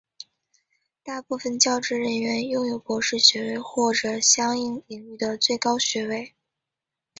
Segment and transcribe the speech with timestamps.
[1.03, 6.33] 大部分教职人员拥有博士学位或者相应领域的最高学位。